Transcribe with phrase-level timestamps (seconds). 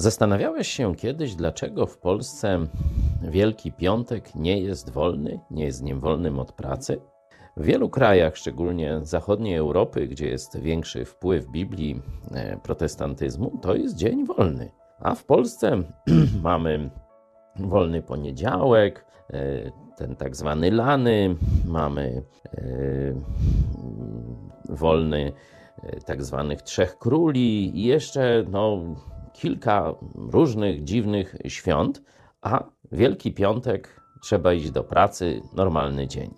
[0.00, 2.66] Zastanawiałeś się kiedyś, dlaczego w Polsce
[3.22, 7.00] Wielki Piątek nie jest wolny, nie jest dniem wolnym od pracy?
[7.56, 12.02] W wielu krajach, szczególnie zachodniej Europy, gdzie jest większy wpływ Biblii,
[12.32, 14.70] e, protestantyzmu, to jest dzień wolny.
[15.00, 15.82] A w Polsce
[16.42, 16.90] mamy
[17.56, 22.62] wolny poniedziałek, e, ten tak zwany lany, mamy e,
[24.68, 25.32] wolny
[26.06, 28.78] tak zwanych trzech króli i jeszcze no,
[29.40, 32.02] kilka różnych dziwnych świąt,
[32.42, 36.34] a Wielki Piątek trzeba iść do pracy, normalny dzień.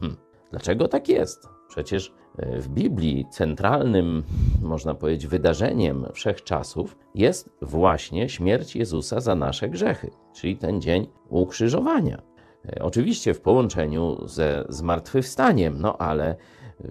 [0.00, 0.16] Hm.
[0.50, 1.48] Dlaczego tak jest?
[1.68, 4.22] Przecież e, w Biblii centralnym,
[4.62, 12.22] można powiedzieć, wydarzeniem wszechczasów jest właśnie śmierć Jezusa za nasze grzechy, czyli ten dzień ukrzyżowania.
[12.66, 16.36] E, oczywiście w połączeniu ze zmartwychwstaniem, no ale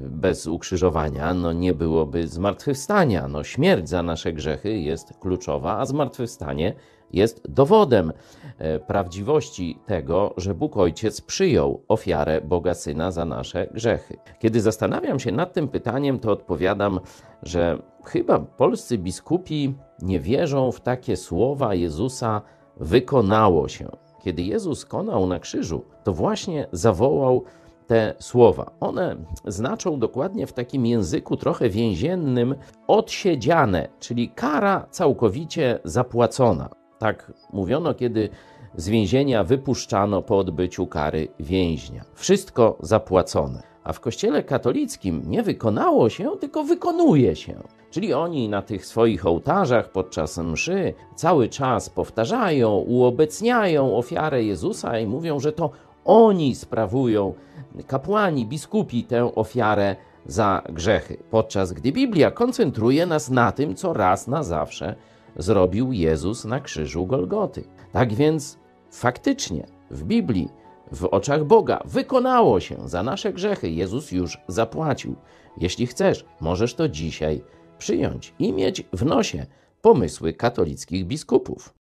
[0.02, 3.28] bez ukrzyżowania no nie byłoby zmartwychwstania.
[3.28, 6.76] No śmierć za nasze grzechy jest kluczowa, a zmartwychwstanie
[7.14, 8.14] jest dowodem
[8.58, 14.18] e, prawdziwości tego, że Bóg Ojciec przyjął ofiarę Boga Syna za nasze grzechy.
[14.40, 17.00] Kiedy zastanawiam się nad tym pytaniem, to odpowiadam,
[17.44, 22.42] że chyba polscy biskupi nie wierzą w takie słowa Jezusa
[22.78, 23.90] wykonało się.
[24.24, 27.44] Kiedy Jezus konał na krzyżu, to właśnie zawołał
[27.94, 28.72] te słowa.
[28.80, 32.56] One znaczą dokładnie w takim języku trochę więziennym
[32.88, 36.70] odsiedziane, czyli kara całkowicie zapłacona.
[37.00, 38.30] Tak mówiono, kiedy
[38.76, 42.04] z więzienia wypuszczano po odbyciu kary więźnia.
[42.14, 43.64] Wszystko zapłacone.
[43.84, 47.64] A w kościele katolickim nie wykonało się, tylko wykonuje się.
[47.92, 55.08] Czyli oni na tych swoich ołtarzach podczas mszy cały czas powtarzają, uobecniają ofiarę Jezusa i
[55.08, 55.70] mówią, że to
[56.06, 57.34] oni sprawują,
[57.88, 64.28] kapłani, biskupi, tę ofiarę za grzechy, podczas gdy Biblia koncentruje nas na tym, co raz
[64.28, 64.96] na zawsze
[65.36, 67.64] zrobił Jezus na krzyżu Golgoty.
[67.92, 68.58] Tak więc
[68.92, 70.50] faktycznie w Biblii,
[70.92, 73.70] w oczach Boga, wykonało się za nasze grzechy.
[73.70, 75.16] Jezus już zapłacił.
[75.58, 77.44] Jeśli chcesz, możesz to dzisiaj
[77.78, 79.46] przyjąć i mieć w nosie
[79.82, 81.74] pomysły katolickich biskupów.